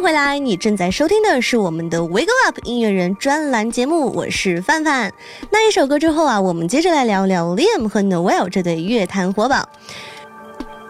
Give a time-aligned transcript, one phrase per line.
[0.00, 5.12] 回来，你正在收听的是我们的 Wiggle Up 音乐人专栏节目，我是范范。
[5.50, 9.68] 那一首歌之后啊，我们接着来聊聊 Liam 和 Noel 这对乐坛活宝。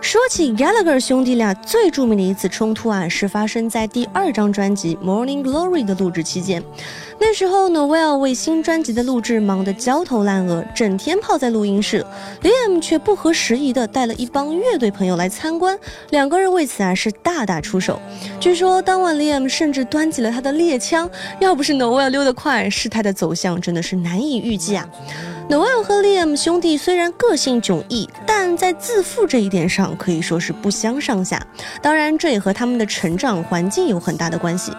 [0.08, 6.64] 说起 Gallagher 兄弟俩最著名的一次冲突啊，是发生在第二张专辑《Morning Glory》的录制期间。
[7.18, 12.02] 那时候，Noel 为新专辑的录制忙得焦头烂额，整天泡在录音室。
[12.40, 18.00] Liam 却不合时宜的带了一帮乐队朋友来参观，两个人为此啊是大打出手。
[18.40, 21.06] 据说当晚 Liam 甚至端起了他的猎枪，
[21.38, 24.88] 要不是 Noel 溜得快，事态的走向真的是难以预计啊。
[25.48, 31.42] Noel 和 Liam 兄弟虽然个性迥异，但在自负这一点上可以说是不相上下。
[31.80, 34.72] 当然，这也和他们的成长环境有很大的关系。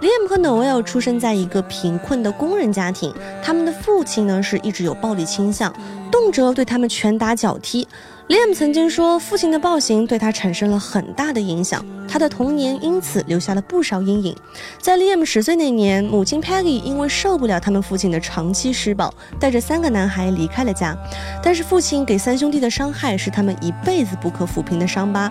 [0.00, 5.74] Liam 和 Noel 出生在一个贫困的工人家庭，他们的父亲呢是一直有暴力倾向，
[6.12, 7.88] 动辄对他们拳打脚踢。
[8.32, 14.34] Liam 曾经说，父亲的暴行对他产生了很大的影响，他的童年因此留下了不少阴影。
[14.80, 20.96] 在 Liam 十岁那年，母亲 Peggy 因为受不了他们父亲的长期施暴，带着三个男孩离开了家。
[21.42, 25.30] 但是父亲给三兄弟的伤害是他们一辈子不可抚平的伤疤。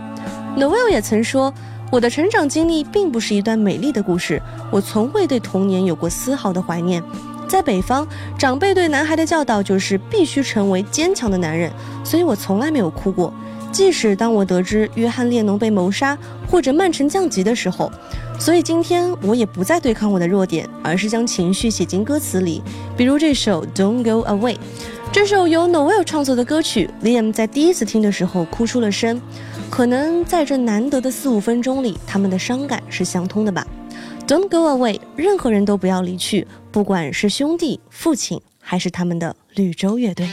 [0.56, 1.52] Noel 也曾说
[1.92, 4.40] ：“我的成长经历并不是一段美丽的故事，
[4.72, 7.02] 我从未对童年有过丝毫的怀念。”
[7.52, 8.08] 在北方，
[8.38, 11.70] 长辈对男孩的教导就是必须成为坚强的男人，
[12.02, 13.34] 所以我从来没有哭过。
[13.74, 16.18] 即使当我得知约翰列侬被谋杀
[16.50, 17.92] 或者曼城降级的时候，
[18.40, 22.62] 所以今天我也不再对抗我的弱点，而是将情绪写进歌词里。
[22.96, 24.54] 比如这首《Don't Go Away》，
[25.12, 29.22] 这首由 Noel 创作的歌曲，Liam 在第一次听的时候哭出了声。
[29.70, 33.68] 可能在这难得的四五分钟里，他们的伤感是相通的吧。
[34.26, 40.30] Don't go away，任何人都不要离去，不管是兄弟、父亲，还是他们的绿洲乐队。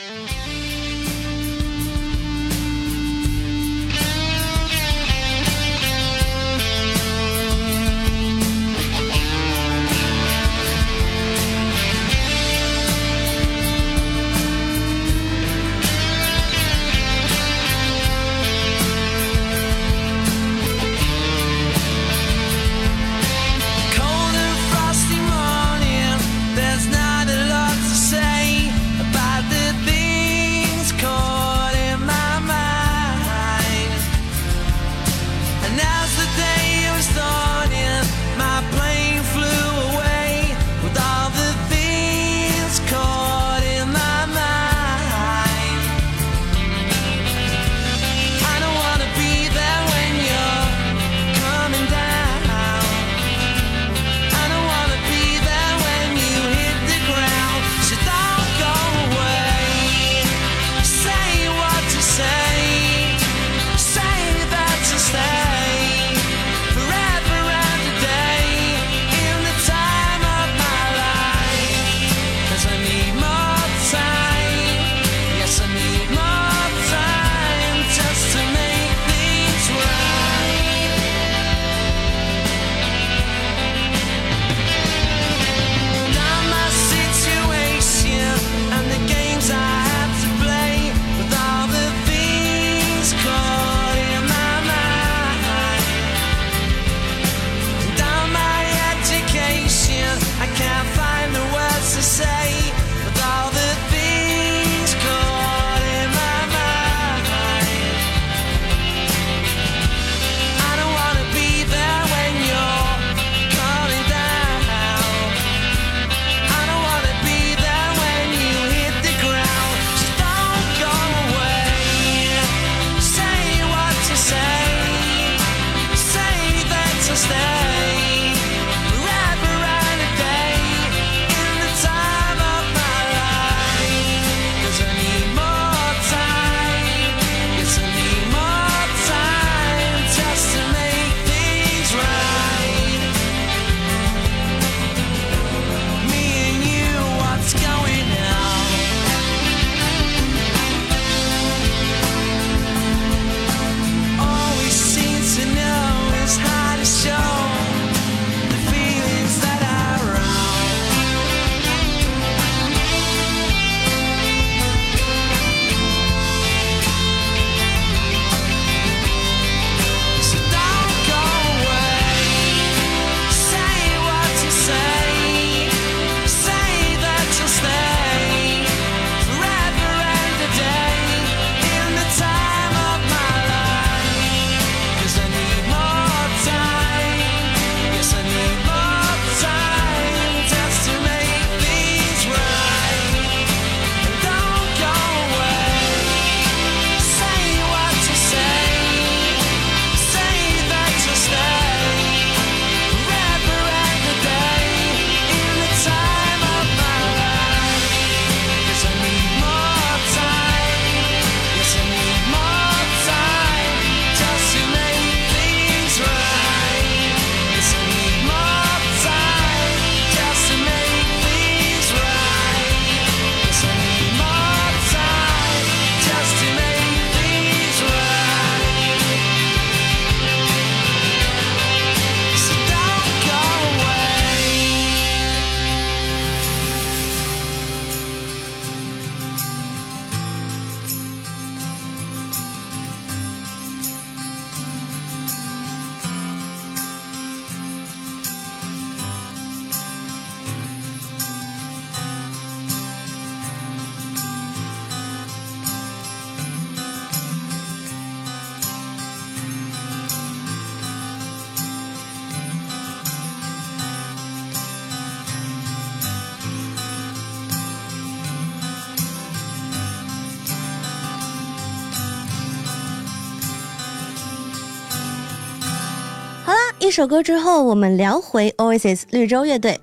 [276.98, 279.80] 首歌之后，我们聊回 Oasis 绿洲乐队。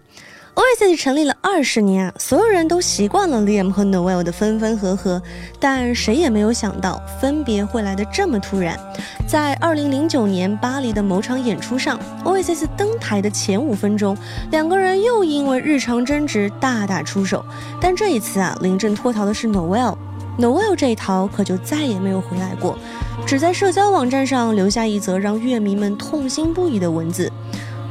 [0.54, 5.22] Oasis 成立了二十年啊，所有人都习惯了 Liam 和 Noel 的分分合合，
[5.58, 8.78] 但谁也没有想到分别会来的这么突然。
[9.26, 14.18] 在二零零九年巴黎的某场演出上，Oasis 登台的前五分钟，
[14.52, 17.46] 两个人又因为日常争执大打出手。
[17.80, 22.78] 但这一次啊，临阵脱逃的是 Noel，Noel 这一逃可就再也没有回来过，
[23.26, 27.32] 只在社交网站上留下一则让乐迷们痛心不已的文字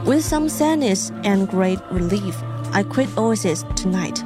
[0.05, 2.35] ：With some sadness and great relief。
[2.71, 4.21] I quit Oasis tonight。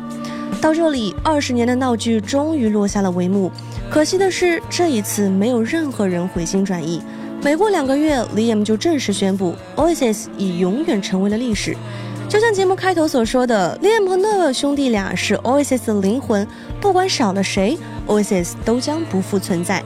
[0.60, 3.50] 到这里，二十年的闹剧终于落下了帷幕。
[3.88, 7.00] 可惜的是，这一次没有任何人回心转意。
[7.42, 11.74] 没过两个月，Liam 就正式宣布，Oasis 已永远成为了历史。
[12.28, 16.46] 就像节目开头所说的，Liam 和 Noel 兄弟俩是 Oasis 的灵魂，
[16.82, 19.82] 不管少了谁，Oasis 都将不复存在。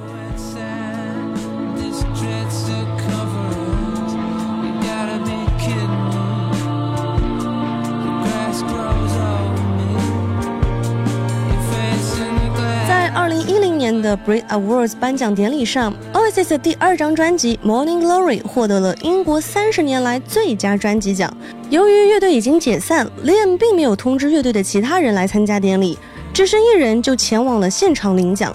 [14.17, 21.35] Brit Awards 颁奖典礼上，Oasis 的第二张专辑《Morning Glory》获得了英国三十年来最佳专辑奖。
[21.71, 25.99] 由于乐队已经解散，Liam 并没有通知乐队的其他人来参加典礼，
[26.33, 28.55] 只身一人就前往了现场领奖。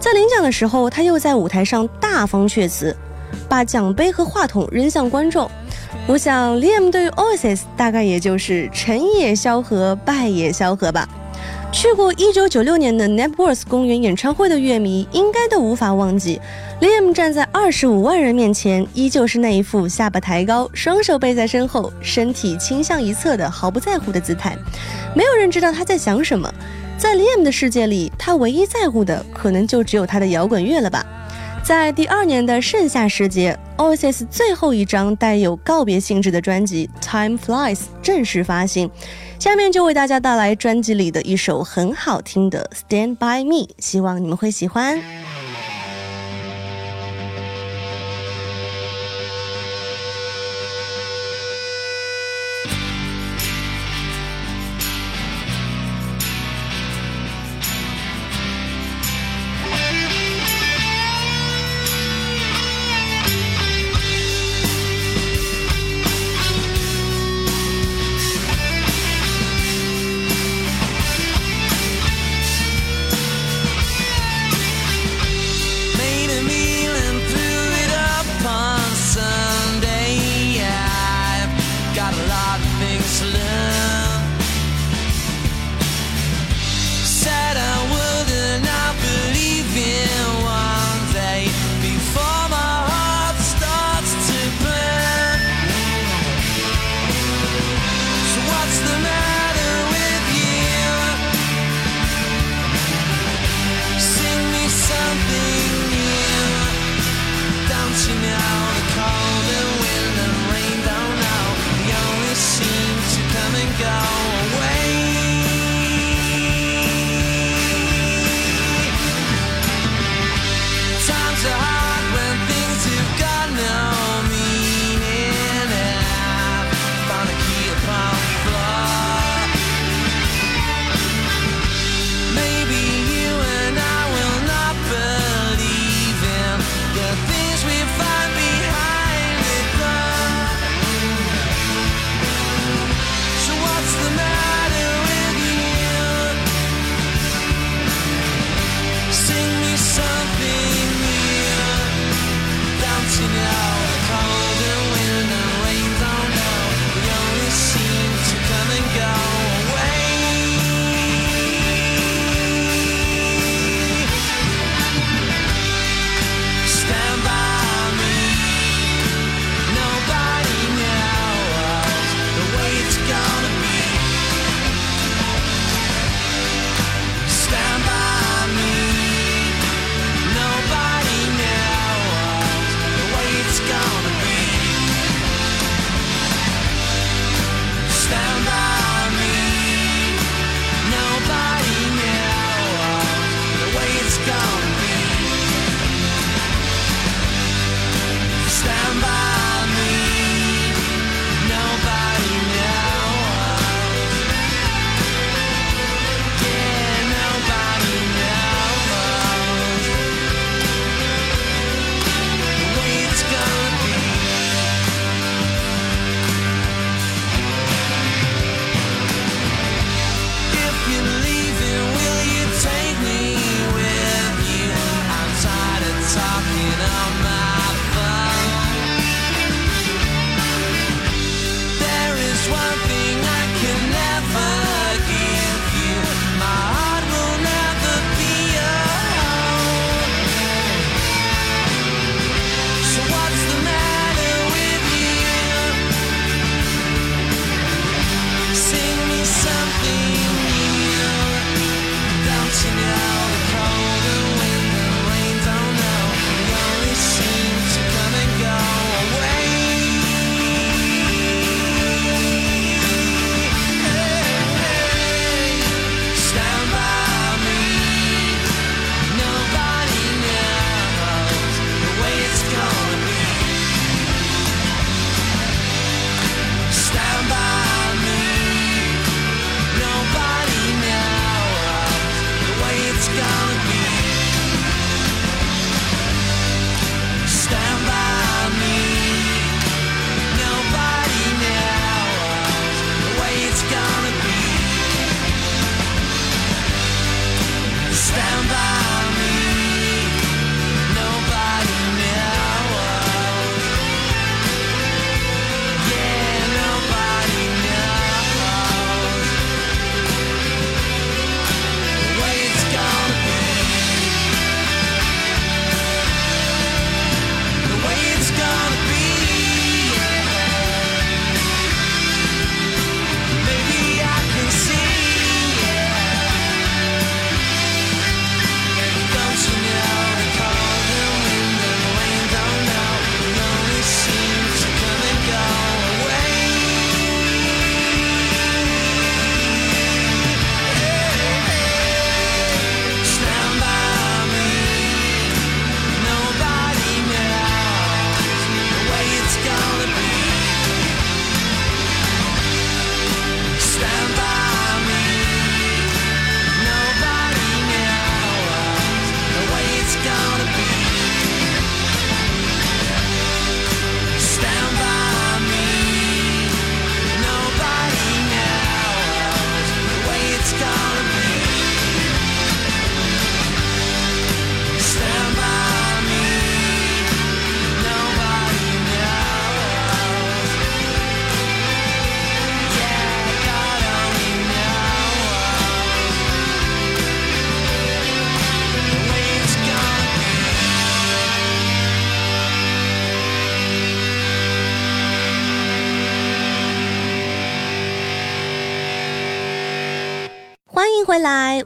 [0.00, 2.94] 在领奖的时候，他又在舞台上大方阙词，
[3.48, 5.50] 把奖杯和话筒扔向观众。
[6.06, 11.08] 我想，Liam 对于 Oasis 大概也就是成也萧何，败也萧何吧。
[11.74, 16.40] 去过一九九六年的 Networth 公园演唱会的乐迷，应该都无法忘记
[16.80, 24.56] ，Liam 站在二十五万人面前，依旧是那一副下巴抬高、双手背在身后、身体倾向一侧的毫不在乎的姿态。
[25.16, 26.48] 没有人知道他在想什么，
[26.96, 31.04] 在 Liam 的世界里，他唯一在乎的可能就只有他的摇滚乐了吧。
[31.64, 38.90] 在第二年的盛夏时节，Oasis 最后一张带有告别性质的专辑《Time Flies》正式发行。
[39.38, 45.00] 下面就为大家带来专辑里的一首很好听的《Stand by Me》，希望你们会喜欢。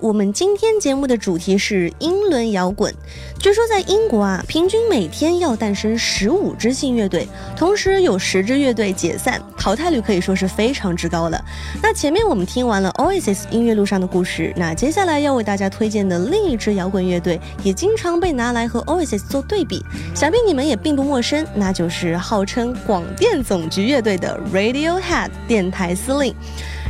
[0.00, 2.92] 我们今天节目的主题是英伦摇滚。
[3.38, 7.26] 据说在英国啊，平均每天要诞生十五支新乐队，
[7.56, 11.40] 同时有十支乐队解散，淘汰率可以说是非常之高了。
[11.80, 19.84] 那前面我们听完了 Oasis 音乐路上的故事，那接下来要为大家推荐的另一支摇滚乐队，也经常被拿来和 Oasis 做对比，
[20.16, 26.34] 想必你们也并不陌生，那就是号称广电总局乐队的 Radiohead 电台司令。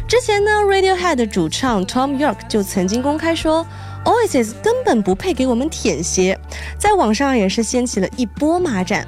[0.08, 3.64] 之前呢，Radiohead 的主唱 Tom York 就曾经公开说
[4.06, 6.38] ，Oasis 根本不配给我们舔鞋，
[6.78, 9.06] 在网上也是掀起了一波骂战。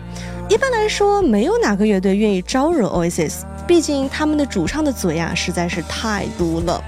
[0.50, 6.84] 一般来说，没有哪个乐队愿意招惹 Oasis，毕竟他们的主唱的嘴呀实在是太毒了。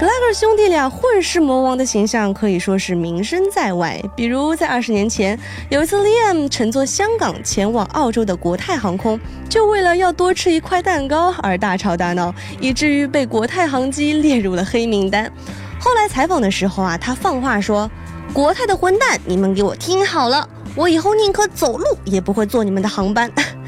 [0.00, 4.02] 格拉格兄弟俩混世魔王的形象可以说是名声在外。
[4.16, 5.38] 比如在二十年前，
[5.68, 15.30] 有一次 Liam 乘坐香港前往澳洲的国泰航空，就为了要多吃一块蛋糕而大吵大闹， 以至于被国泰航机列入了黑名单。
[15.78, 17.90] 后来采访的时候啊，他放话说
[18.32, 23.30] ：“国泰的混蛋，你们给我听好了，我以后宁可走路也不会坐你们的航班。”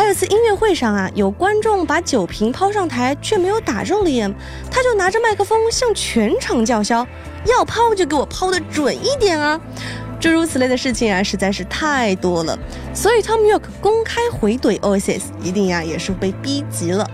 [0.00, 4.32] 还有一次音乐会上啊，有观众把酒瓶抛上台，却没有打中 Liam，
[4.70, 7.06] 他就拿着麦克风向全场叫嚣
[7.44, 9.60] ：“要抛就给我抛的准一点啊！”
[10.18, 12.58] 诸如此类的事情啊，实在是太多了。
[12.94, 17.06] 所以 Tom York 公开回怼 Oasis，一定呀也是被逼急了。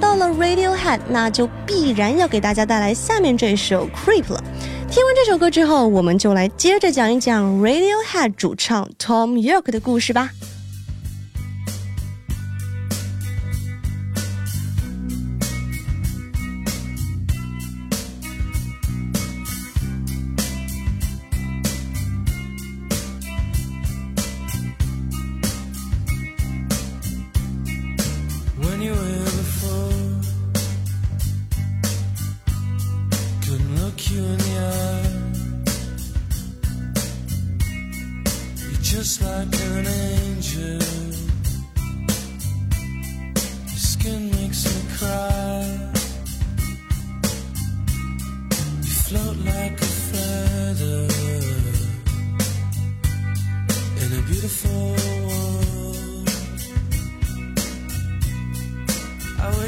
[0.00, 4.42] 到了 Radiohead，那就必然要给大家带来下面这首 Creep 了。
[4.90, 10.30] 听完这首歌之后，我们就来接着讲一讲 Radiohead 主唱 Tom York 的故事吧。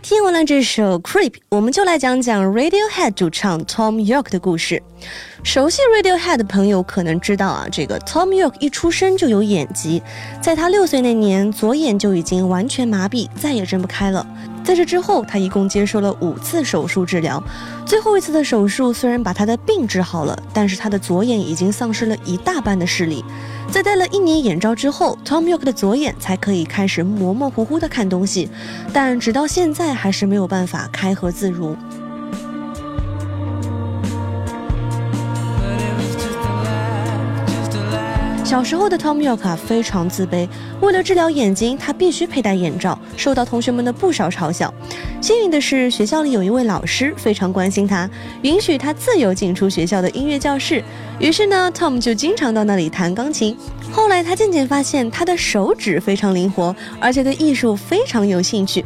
[0.00, 4.82] 听完了这首《Creep》，我们就来讲讲 Radiohead 主唱 Tom York 的故事。
[5.46, 10.02] 熟悉 Radiohead 的朋友可能知道啊，这个 Tom York 一出生就有眼疾，
[10.42, 14.26] 在他六岁那年，左眼就已经完全麻痹，再也睁不开了。
[14.64, 17.40] 在这之后，他一共接受了五次手术治疗。
[17.86, 23.24] 最后一次的手术虽然把他的病治好了，但是他的左眼已经丧失了一大半的视力。
[23.70, 28.50] 在戴了一年眼罩之后，Tom York 的左眼才可以开始模模糊糊的看东西，
[28.92, 31.76] 但直到现在还是没有办法开合自如。
[38.46, 40.48] 小时候的 Tom York 啊非常自卑，
[40.80, 44.72] 为了治疗眼睛，他必须佩戴眼罩，受到同学们的不少嘲笑。
[45.20, 48.08] 幸运的是，学校里有一位老师非常关心他，
[48.42, 50.80] 允许他自由进出学校的音乐教室。
[51.18, 53.56] 于是呢，Tom 就经常到那里弹钢琴。
[53.90, 58.84] 后来他渐渐发现他的手指非常灵活，而且对艺术非常有兴趣。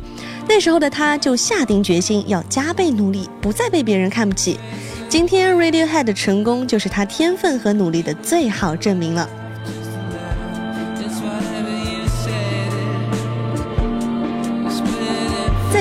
[0.49, 4.59] 那时候的他就下定决心要加倍努力，不再被别人看不起。
[5.07, 9.29] 今天 Radiohead 的成功就是他天分和努力的最好证明了。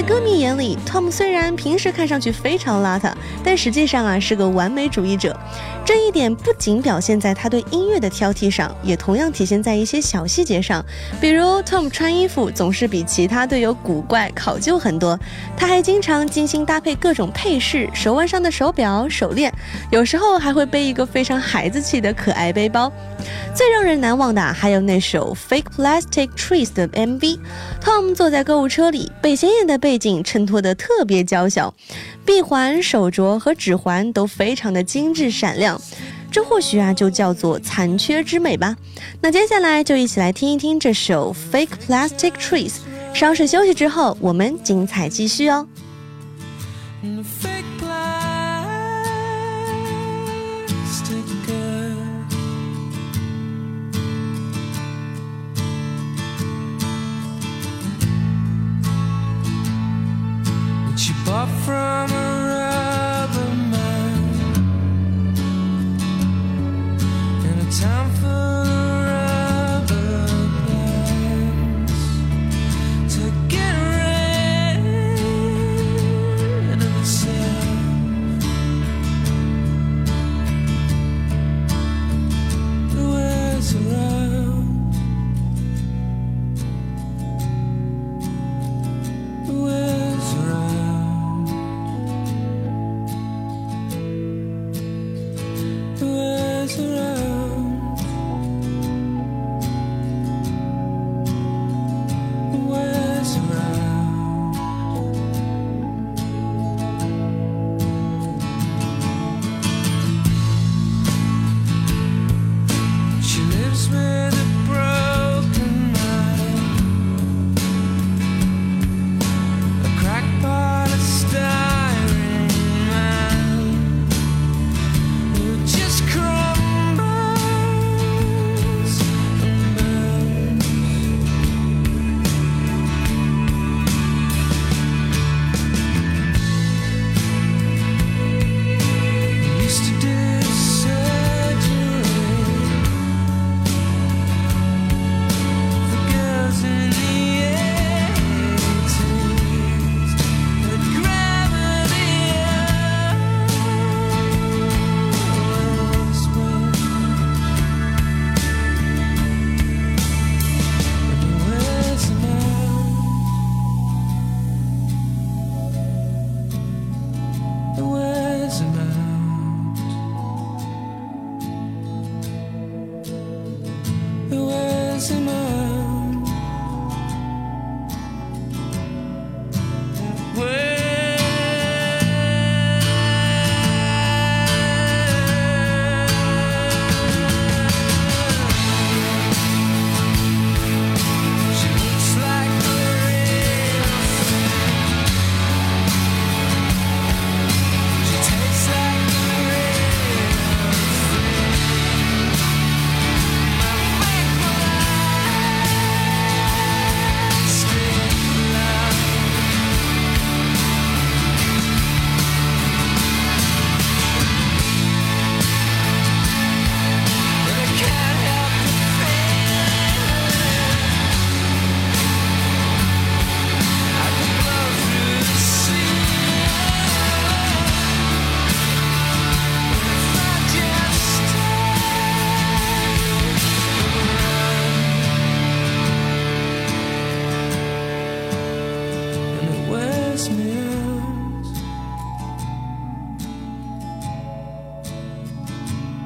[0.09, 5.39] 歌迷眼里，Tom 虽然平时看上去非常邋遢，但实际上啊是个完美主义者。
[5.85, 10.83] 这一点不仅表现在他对音乐的挑剔上，也同样体现在一些小细节上。
[11.21, 15.15] 比如，Tom 穿衣服总是比其他队友古怪考究很多，
[15.55, 19.53] 他还经常精心搭配各种配饰，手腕上的手表、手链，
[19.91, 22.91] 有时候还会背一个非常孩子气的可爱背包。
[23.59, 27.37] 最让人难忘的还有那首《Fake Plastic Trees》的 MV。
[27.83, 31.73] Tom 坐在购物车里，被显眼的背景衬托得特别娇小，
[32.25, 35.77] 臂环、手镯和指环都非常的精致闪亮。
[36.31, 38.77] 这或许啊就叫做残缺之美吧。
[39.19, 42.71] 那接下来就一起来听一听这首《Fake Plastic Trees》。
[43.13, 45.67] 稍事休息之后，我们精彩继续哦。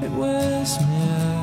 [0.04, 1.43] It wears me out.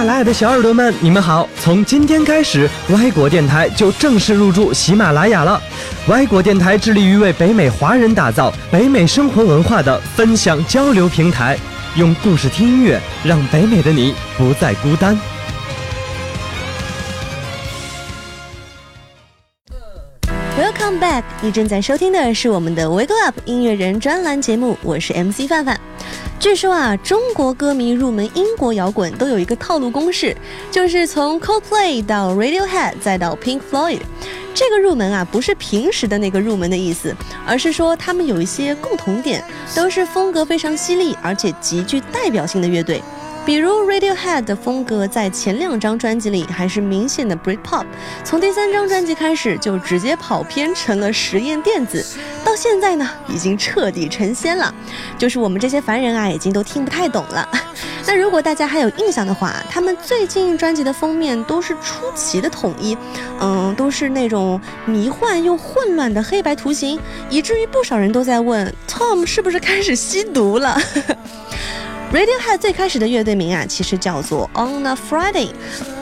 [0.00, 1.46] 马拉雅的小耳朵们，你们好！
[1.60, 5.60] 从今天开始，歪果电台就正式入驻喜马拉雅了。
[6.08, 11.58] 歪果电台致力于为北美华人打造北美生活文化的分享交流平台，
[11.96, 15.14] 用故事听音乐，让北美的你不再孤单。
[20.58, 21.24] Welcome back！
[21.42, 25.78] 你正在收听的是我们的 Wake Up 音乐人专栏节目，我是 MC 范范。
[26.40, 30.34] 据说啊，中国歌迷入门英国摇滚都有一个套路公式，
[30.70, 34.00] 就是从 Coldplay 到 Radiohead 再到 Pink Floyd。
[34.54, 37.14] 这个入门啊，不是平时的那个入门的意思，
[37.46, 43.02] 而是说他们有一些共同点，都是风格非常犀利而且极具代表性的乐队。
[43.46, 47.84] 比如 Radiohead 的风格在前两张专辑里还是明显的 Britpop，
[48.22, 52.04] 从第三张专辑开始就直接跑偏成了实验电子，
[52.44, 54.72] 到现在呢已经彻底成仙了，
[55.18, 57.48] 就是我们这些凡人啊已经都听不太懂了。
[58.06, 62.96] 那如果大家还有印象的话，他们最近专辑的封面都是出奇的统一，
[63.40, 66.98] 嗯，都是那种迷幻又混乱的黑白图形，
[67.28, 70.80] 以至于不少人都在问 Tom 是不是开始吸毒了。
[72.12, 75.50] Radiohead 最开始的乐队名啊，其实叫做 On a Friday。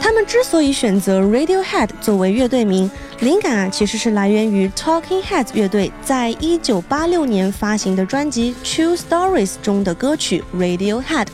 [0.00, 2.90] 他们之所以选择 Radiohead 作为乐队名，
[3.20, 11.26] 灵感啊其实是来源于 Talking Heads 乐队在一九八六年发行的专辑《True Stories》中的歌曲 Radiohead。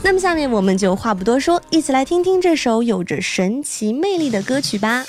[0.00, 5.04] 那么下面我们就话不多说，一起来听听这首有着神奇魅力的歌曲吧。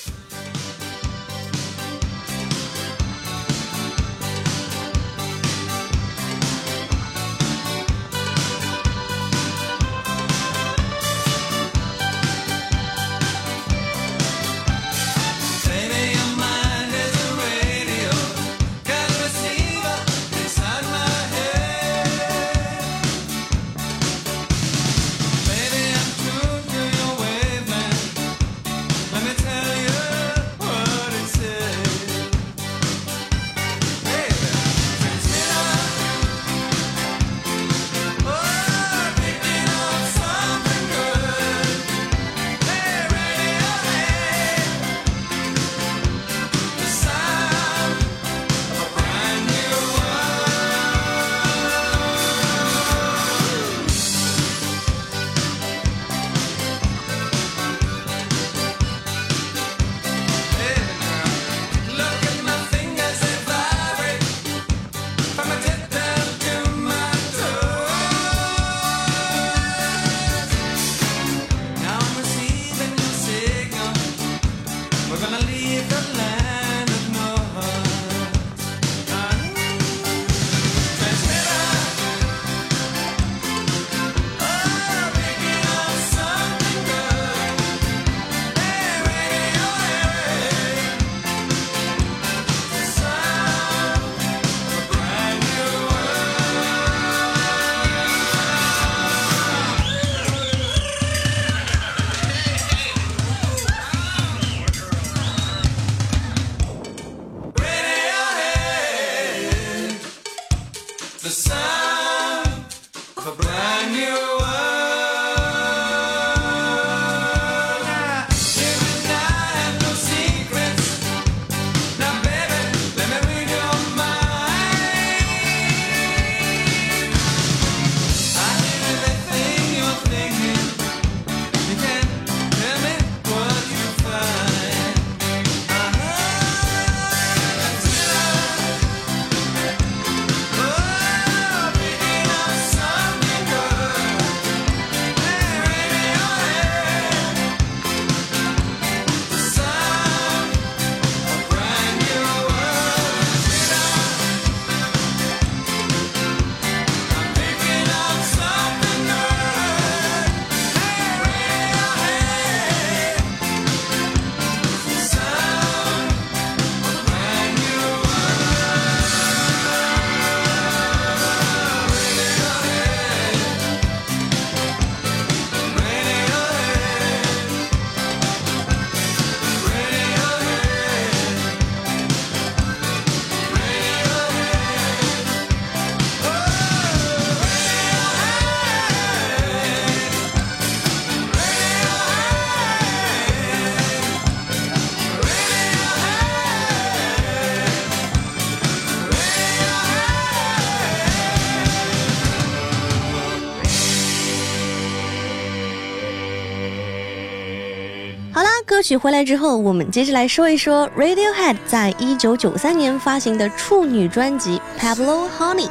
[208.82, 215.68] 歌曲回来之后，我们接着来说一说 Radiohead 在一九九三年发行的处女专辑《Pablo Honey》。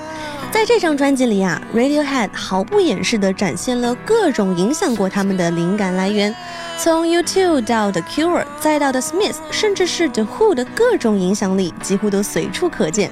[0.52, 6.32] 在这张专辑里啊，Radiohead 毫不掩饰地展现了各种影响过他们的灵感来源，
[6.78, 13.10] 从 U2 到 The Cure，再到 The Smiths，甚至是 The Who 的各种影响力几乎都随处可见。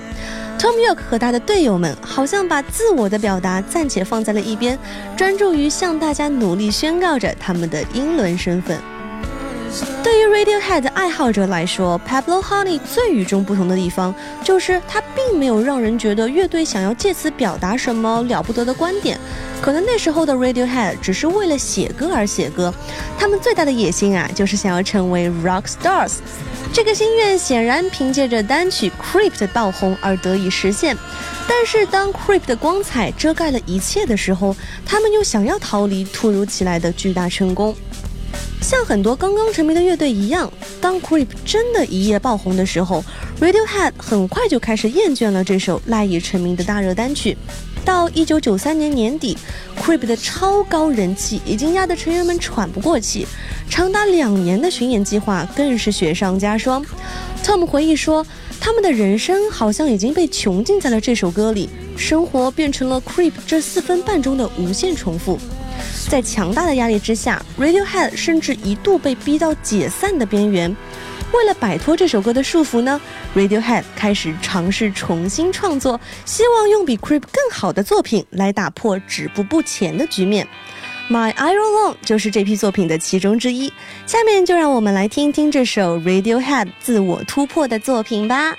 [0.61, 4.79] Tom York 和他的队友们好像把自我的表达暂且放在了一边，
[5.17, 8.79] 专注于向大家努力宣告着他们的英伦身份。
[10.03, 19.19] 对于 Radiohead 爱好者来说，Pablo Honey 最与众不同的地方，就是它并没有让人觉得乐队想要借此表达什么了不得的观点。
[19.61, 22.73] 可能那时候的 Radiohead 只是为了写歌而写歌，
[23.19, 26.15] 他们最大的野心啊，就是想要成为 rock stars。
[26.73, 30.97] 这个心愿显然凭借着单曲 Creep 的爆红而得以实现。
[31.47, 34.55] 但是当 Creep 的光彩遮盖了一切的时候，
[34.87, 37.75] 他们又想要逃离突如其来的巨大成功。
[38.61, 43.03] 像很多刚刚成名的乐队一样，当 Creep 真的一夜爆红的时候
[43.41, 47.37] ，Radiohead 很快就开始厌倦了这首赖以成名的大热单曲。
[47.85, 49.39] 到一九九三年年底
[49.81, 53.27] ，Creep 的超高人气已经压得成员们喘不过气，
[53.71, 56.85] 长达两年的巡演计划更是雪上加霜。
[57.43, 58.27] Tom 回忆说，
[58.61, 65.39] 他们的人生好像已经被囚禁在了这首歌里，生活变成了 Creep 这四分半钟的无限重复。
[66.09, 70.75] 在强大的压力之下，Radiohead 甚至一度被逼到解散的边缘。
[71.33, 72.99] 为了摆脱这首歌的束缚呢
[73.37, 80.49] ，Radiohead 开始尝试重新创作，希望用比 Creep 更好的作品来打破止步不前的局面。
[81.11, 83.73] My Iron Lung 就是这批作品的其中之一。
[84.07, 88.57] 下面就让我们来听听这首 Radiohead 自我突破的作品吧。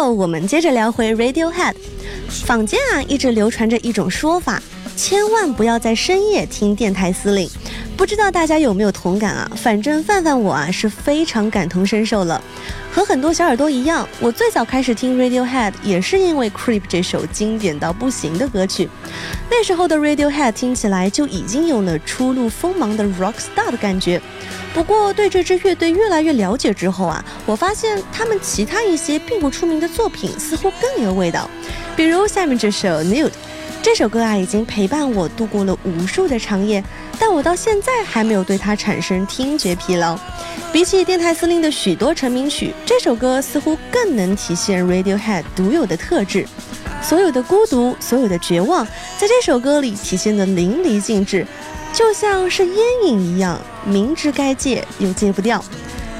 [0.00, 1.74] 后，我们接着聊回 Radiohead。
[2.46, 4.62] 坊间啊一直流传着一种说法，
[4.96, 7.46] 千万不要在深夜听电台司令。
[8.00, 9.50] 不知道大家有没有同感啊？
[9.54, 12.42] 反正范范我啊是非常感同身受了。
[12.90, 18.88] 和很多小耳朵一样，我最早开始听 Radiohead 也是因为 Creep 这首经典到不行的歌曲。
[19.50, 24.18] 那时候的 Radiohead 听起来就已经有了初露锋芒的 rock star 的感觉。
[24.72, 31.50] 不过对这支乐队越来越了解之后啊，我发现他们其他一些并不出名的作品似乎更有味道。
[31.94, 33.30] 比如下面这首 Nude，
[33.82, 36.84] 这首歌啊已经陪伴我度过了无数的长夜，
[37.18, 40.18] 但我到现在还没有对它产生听觉疲劳。
[40.70, 46.46] 比起电台司令的许多成名曲，这首歌似乎更能体现 Radiohead 独有的特质。
[47.02, 48.84] 所有的孤独，所有的绝望，
[49.18, 51.46] 在这首歌里体现得淋漓尽致，
[51.94, 52.76] 就像是烟
[53.06, 55.64] 瘾一样，明知该戒又戒不掉。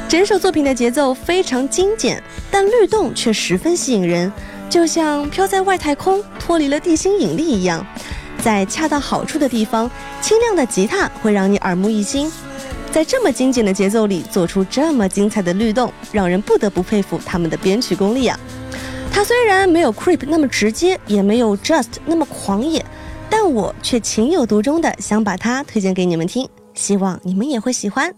[0.08, 4.32] 整首作品的节奏非常精简，但律动却十分吸引人，
[4.70, 7.84] 就像飘在外太空，脱离了地心引力一样。
[8.40, 9.90] 在恰到好处的地方，
[10.22, 12.30] 清亮的吉他会让你耳目一新。
[12.92, 18.38] 在这么精简的节奏里做出这么精彩的律动，让人不得不佩服他们的编曲功力啊！
[19.12, 22.84] 它虽然没有 Creep 那么直接，也没有 Just 那么狂野，
[23.28, 28.14] 但我却情有独钟的想把它推荐给你们听，希望你们也会喜欢。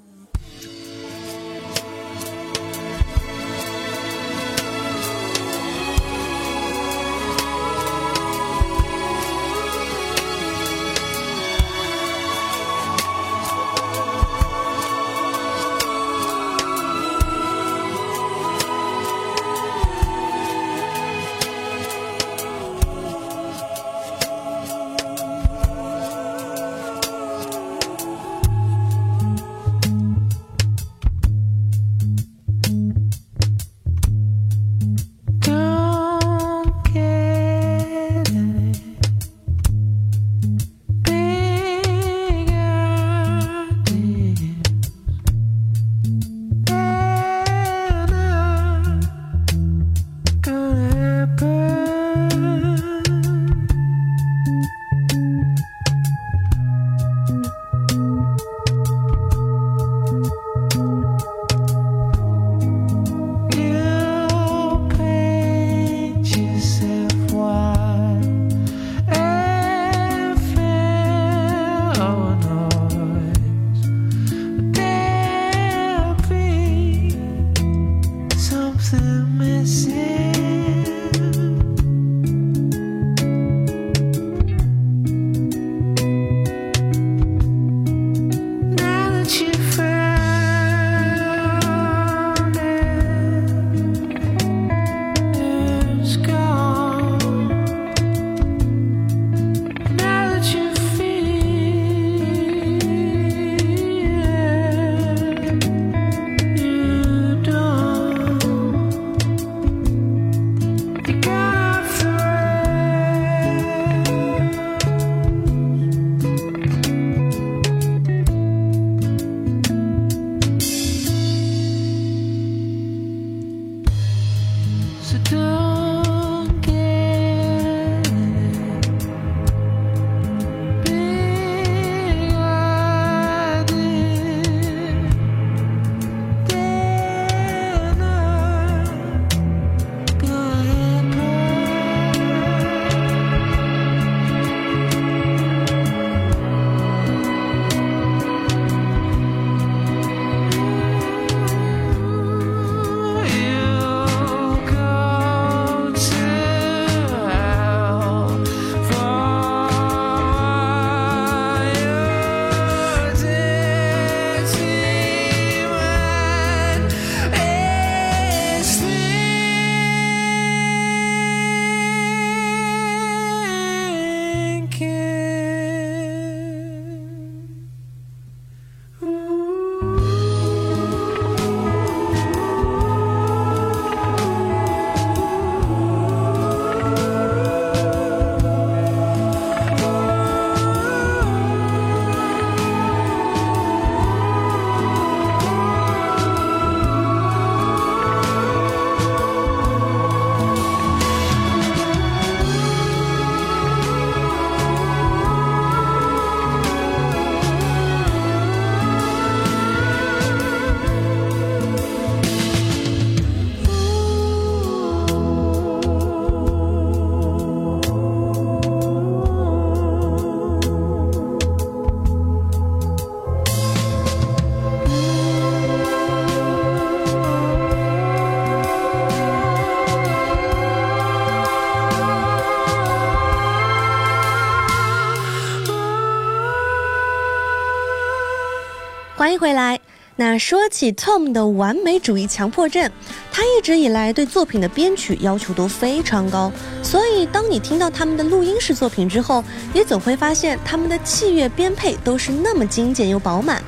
[239.43, 239.80] 回来。
[240.14, 242.88] 那说起 Tom 的完美主义强迫症，
[243.32, 249.43] 他一直以来对作品的编曲要求都非常高，所以当你听到他们的录音室作品之后，
[249.74, 253.61] 也总会发现他们的器乐编配都是那么精简又饱满。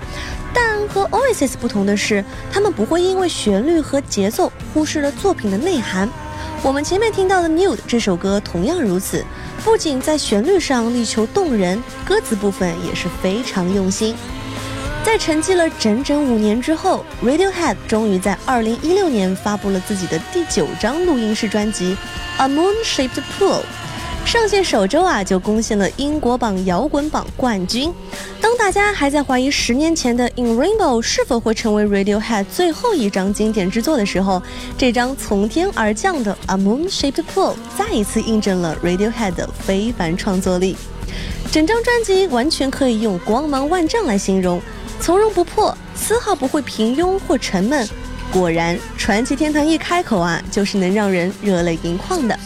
[0.52, 6.08] 但和 Oasis 不同的是，他们不会因为旋律和节奏忽视了作品的内涵。
[6.62, 9.24] 我们前面听到的《Nude》这首歌同样如此，
[9.64, 14.14] 不仅在旋律上力求动人，歌词部分也是非常用心。
[15.04, 21.94] 在沉寂了整整五年之后，Radiohead 终于在2016年发布了自己的第九张录音室专辑
[22.42, 23.58] 《A Moon-Shaped Pool》。
[24.24, 27.92] 上线首周啊，就攻陷了英国榜摇滚榜冠军。
[28.40, 34.42] 当大家还在怀疑十年前的《In Rainbow》是否会成为 Radiohead 最后一张经典之作的时候，
[34.78, 40.74] 这张从天而降的《A Moon-Shaped Pool》再一次印证了 Radiohead 的非凡创作力。
[41.52, 44.60] 整张专辑完全可以用光芒万丈来形容，
[45.00, 47.86] 从容不迫，丝毫不会平庸或沉闷。
[48.32, 52.38] 果然，传奇天团一开口啊，就是能让人热泪盈眶的。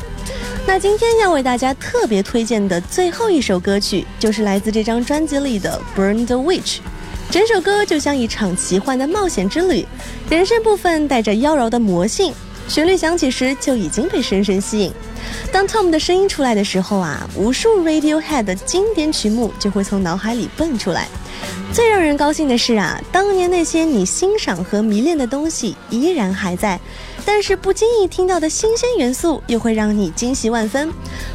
[0.67, 6.77] 那今天要为大家特别推荐的最后一首歌曲，就是来自这张专辑里的《Burn the Witch》。
[7.31, 9.87] 整首歌就像一场奇幻的冒险之旅，
[10.29, 12.35] 人声部分带着妖娆的魔性，
[12.69, 14.93] 旋律响起时就已经被深深吸引。
[15.51, 21.09] 当 Tom 的声音出来的时候啊，无数 Radiohead 的经典曲目就会从脑海里蹦出来。
[21.73, 26.81] 最让人高兴的是啊，当年那些你欣赏和迷恋的东西依然还在，
[27.25, 30.91] 但是不经意听到的新鲜元素又会让你惊喜万分。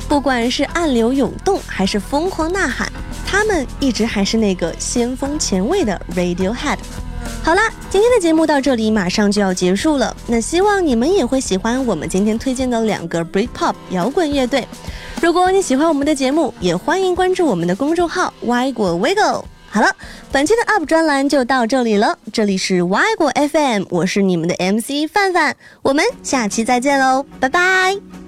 [0.09, 2.91] 不管是暗流涌动还是疯狂呐喊，
[3.25, 6.77] 他们一直还是那个先锋前卫的 Radiohead。
[7.43, 10.15] 好啦，今天的节目到这里马上就要结束了。
[10.27, 14.67] 那希望你们也会喜欢我们今天推荐的两个 Britpop 摇滚乐队。
[15.21, 19.52] 如果你喜欢我们的节目，也欢迎关注我们的公众号 Y 果 Wiggle。
[19.73, 19.87] 好了，
[20.31, 22.15] 本期的 UP 专栏就到这里了。
[22.31, 28.22] 这里是 Y 果 FM，我是你们的 MC 范范，我们下期再见喽，拜拜。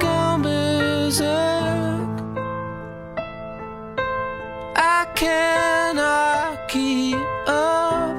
[0.00, 2.10] Gone berserk.
[4.76, 8.16] I cannot keep up.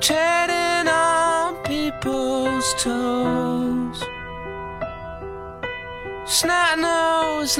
[0.00, 4.02] Treading on people's toes.
[6.24, 7.58] Snot nose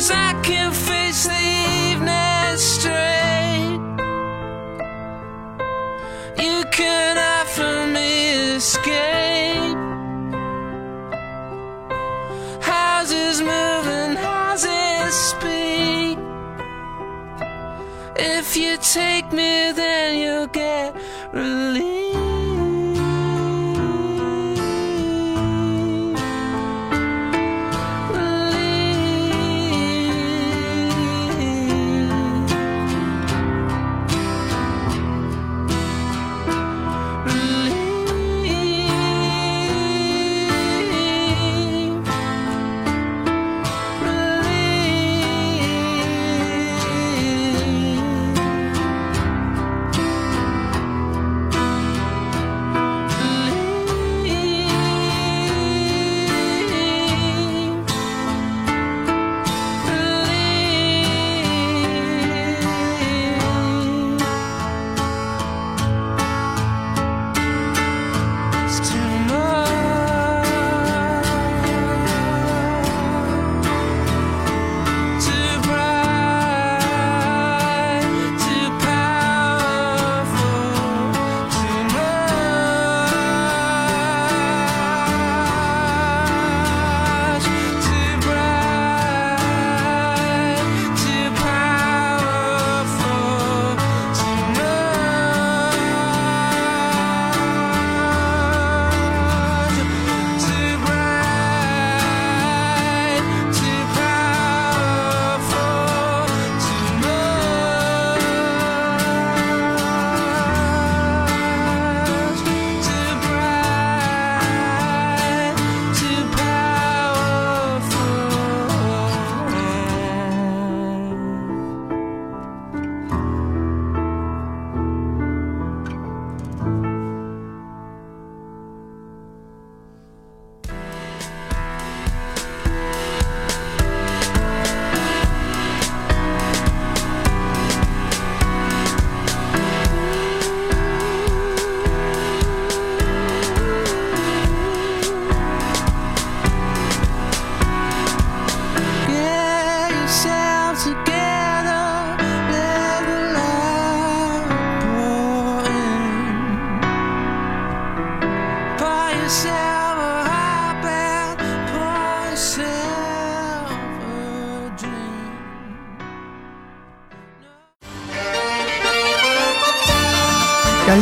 [0.00, 1.42] Cause I can face the
[1.90, 3.80] evening straight.
[6.42, 9.76] You can offer me escape.
[12.62, 16.18] Houses move and houses speak.
[18.16, 20.96] If you take me, then you'll get.
[21.34, 21.99] Relief.